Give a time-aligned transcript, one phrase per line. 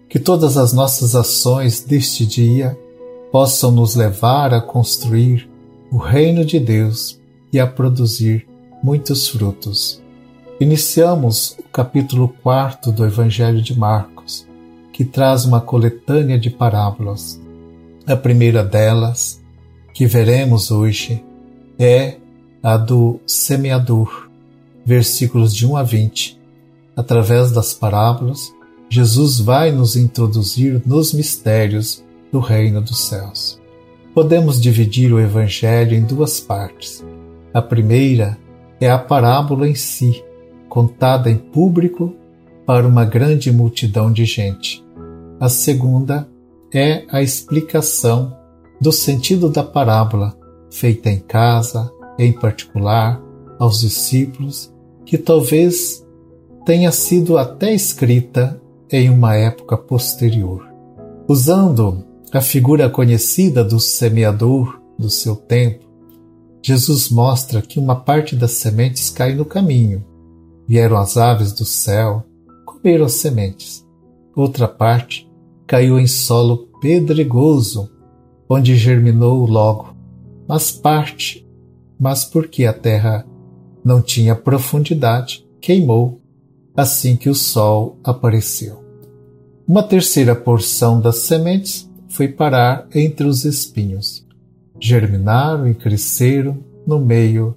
[0.09, 2.77] Que todas as nossas ações deste dia
[3.33, 5.49] possam nos levar a construir
[5.91, 7.19] o reino de Deus
[7.51, 8.47] e a produzir
[8.83, 10.03] muitos frutos.
[10.61, 14.47] Iniciamos o capítulo 4 do Evangelho de Marcos
[14.93, 17.41] que traz uma coletânea de parábolas.
[18.07, 19.41] A primeira delas,
[19.95, 21.25] que veremos hoje,
[21.79, 22.17] é
[22.63, 24.29] a do semeador,
[24.85, 26.39] versículos de 1 a 20.
[26.95, 28.53] Através das parábolas,
[28.91, 33.61] Jesus vai nos introduzir nos mistérios do reino dos céus.
[34.15, 37.05] Podemos dividir o Evangelho em duas partes.
[37.53, 38.39] A primeira
[38.81, 40.25] é a parábola em si,
[40.69, 42.15] contada em público
[42.67, 44.83] para uma grande multidão de gente.
[45.39, 46.27] A segunda
[46.73, 48.37] é a explicação
[48.81, 50.35] do sentido da parábola,
[50.71, 53.21] feita em casa, em particular,
[53.59, 54.73] aos discípulos,
[55.05, 56.05] que talvez
[56.65, 58.61] tenha sido até escrita
[58.91, 60.67] em uma época posterior.
[61.29, 65.85] Usando a figura conhecida do semeador do seu tempo,
[66.63, 70.03] Jesus mostra que uma parte das sementes cai no caminho.
[70.67, 72.25] Vieram as aves do céu,
[72.65, 73.87] comeram as sementes.
[74.35, 75.31] Outra parte
[75.67, 77.91] caiu em solo pedregoso,
[78.49, 79.95] onde germinou logo,
[80.49, 81.47] mas parte,
[82.01, 83.27] mas porque a terra
[83.85, 86.21] não tinha profundidade, queimou
[86.75, 88.83] assim que o sol apareceu.
[89.69, 94.27] Uma terceira porção das sementes foi parar entre os espinhos.
[94.79, 97.57] Germinaram e cresceram no meio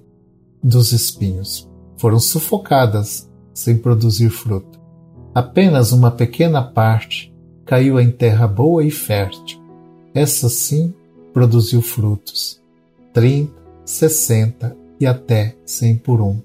[0.62, 1.68] dos espinhos.
[1.96, 4.80] Foram sufocadas sem produzir fruto.
[5.34, 7.34] Apenas uma pequena parte
[7.64, 9.60] caiu em terra boa e fértil.
[10.14, 10.94] Essa sim
[11.34, 12.62] produziu frutos,
[13.12, 13.52] trinta,
[13.84, 16.40] sessenta e até cem por um.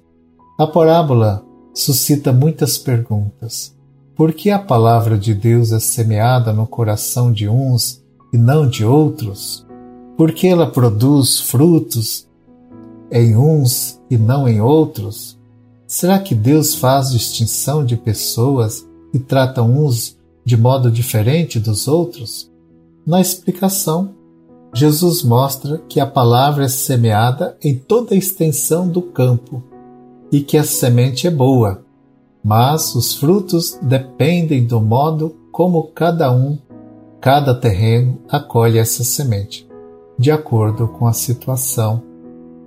[0.57, 3.73] A parábola suscita muitas perguntas.
[4.15, 8.00] Por que a palavra de Deus é semeada no coração de uns
[8.31, 9.65] e não de outros?
[10.17, 12.27] Por que ela produz frutos
[13.11, 15.39] em uns e não em outros?
[15.87, 22.49] Será que Deus faz distinção de pessoas e trata uns de modo diferente dos outros?
[23.05, 24.11] Na explicação,
[24.73, 29.61] Jesus mostra que a palavra é semeada em toda a extensão do campo
[30.31, 31.83] e que a semente é boa,
[32.43, 36.57] mas os frutos dependem do modo como cada um,
[37.21, 39.69] cada terreno acolhe essa semente,
[40.17, 42.01] de acordo com a situação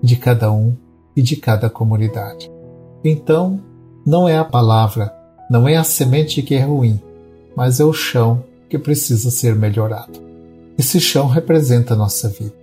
[0.01, 0.77] de cada um
[1.17, 2.49] e de cada comunidade.
[3.05, 3.61] Então,
[4.07, 5.13] não é a palavra,
[5.51, 7.01] não é a semente que é ruim,
[7.57, 10.23] mas é o chão que precisa ser melhorado.
[10.79, 12.55] Esse chão representa a nossa vida.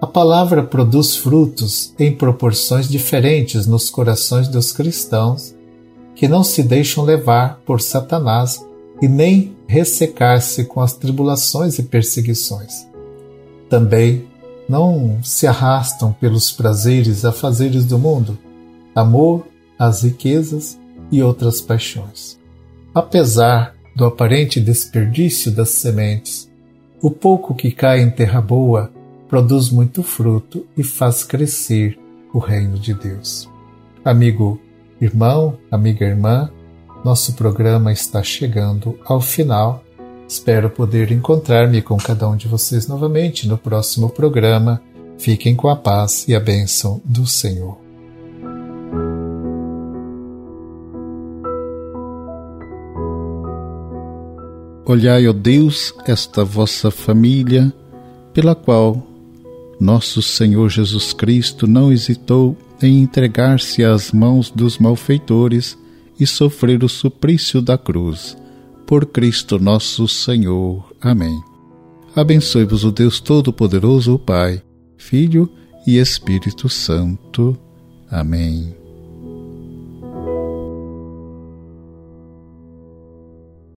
[0.00, 5.54] A palavra produz frutos em proporções diferentes nos corações dos cristãos
[6.14, 8.64] que não se deixam levar por Satanás
[9.00, 12.86] e nem ressecar-se com as tribulações e perseguições.
[13.68, 14.26] Também
[14.68, 18.38] não se arrastam pelos prazeres afazeres do mundo,
[18.94, 19.46] amor,
[19.78, 20.78] as riquezas
[21.10, 22.38] e outras paixões.
[22.94, 26.50] Apesar do aparente desperdício das sementes,
[27.02, 28.90] o pouco que cai em terra boa
[29.28, 31.98] produz muito fruto e faz crescer
[32.32, 33.48] o reino de Deus.
[34.04, 34.60] Amigo
[35.00, 36.50] irmão, amiga irmã,
[37.04, 39.84] nosso programa está chegando ao final.
[40.26, 44.80] Espero poder encontrar-me com cada um de vocês novamente no próximo programa.
[45.18, 47.78] Fiquem com a paz e a bênção do Senhor.
[54.86, 57.72] Olhai, ó Deus, esta vossa família,
[58.32, 59.02] pela qual
[59.78, 65.76] nosso Senhor Jesus Cristo não hesitou em entregar-se às mãos dos malfeitores
[66.18, 68.36] e sofrer o suplício da cruz.
[68.86, 70.92] Por Cristo nosso Senhor.
[71.00, 71.34] Amém.
[72.14, 74.62] Abençoe-vos o Deus Todo-Poderoso, o Pai,
[74.96, 75.50] Filho
[75.86, 77.58] e Espírito Santo.
[78.10, 78.83] Amém.